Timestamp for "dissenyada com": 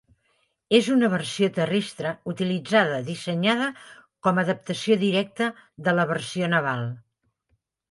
3.11-4.41